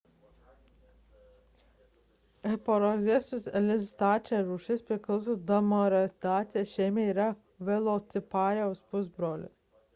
[2.51, 7.31] hesperonychus elizabethae rūšis priklauso dromaeosauridae šeimai ir yra
[7.71, 9.59] velociraptoriaus pusbrolis